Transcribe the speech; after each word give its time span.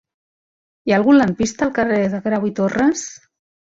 Hi 0.87 0.95
ha 0.95 0.95
algun 1.01 1.21
lampista 1.21 1.69
al 1.69 1.77
carrer 1.79 2.03
de 2.17 2.25
Grau 2.27 2.53
i 2.53 2.57
Torras? 2.63 3.09